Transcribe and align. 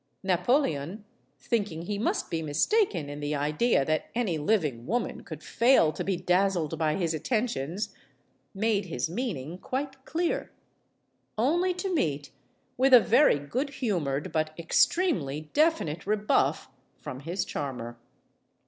Napoleon, 0.23 1.05
thinking 1.37 1.83
he 1.83 1.99
must 1.99 2.31
be 2.31 2.41
mistaken 2.41 3.07
in 3.07 3.19
the 3.19 3.35
idea 3.35 3.85
that 3.85 4.09
any 4.15 4.39
living 4.39 4.87
woman 4.87 5.21
could 5.21 5.43
fail 5.43 5.91
to 5.91 6.03
be 6.03 6.17
dazzled 6.17 6.79
by 6.79 6.95
his 6.95 7.13
attentions, 7.13 7.93
made 8.51 8.85
his 8.85 9.11
meaning 9.11 9.59
quite 9.59 10.03
clear. 10.03 10.49
Only 11.37 11.75
to 11.75 11.93
meet 11.93 12.31
with 12.77 12.95
a 12.95 12.99
very 12.99 13.37
good 13.37 13.69
humored 13.75 14.31
but 14.31 14.57
extremely 14.57 15.51
definite 15.53 16.07
rebuff 16.07 16.67
from 16.99 17.19
his 17.19 17.45
charmer. 17.45 17.99